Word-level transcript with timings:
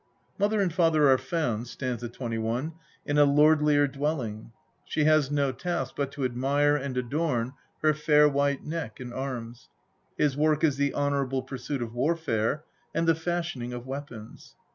Mother 0.39 0.61
and 0.61 0.73
father 0.73 1.11
are 1.11 1.19
found 1.19 1.67
(st. 1.67 2.11
21) 2.11 2.73
in 3.05 3.17
a 3.19 3.23
lordlier 3.23 3.85
dwelling; 3.85 4.51
she 4.83 5.03
has 5.03 5.29
no 5.29 5.51
task 5.51 5.93
but 5.95 6.11
to 6.13 6.25
admire 6.25 6.75
and 6.75 6.97
adorn 6.97 7.53
her 7.83 7.93
fair 7.93 8.27
white 8.27 8.63
neck 8.65 8.99
and 8.99 9.13
arms; 9.13 9.69
his 10.17 10.35
work 10.35 10.63
is 10.63 10.77
the 10.77 10.95
honourable 10.95 11.43
pursuit 11.43 11.83
of 11.83 11.93
warfare, 11.93 12.63
and 12.95 13.07
the 13.07 13.13
fashioning 13.13 13.73
of 13.73 13.85
weapons. 13.85 14.55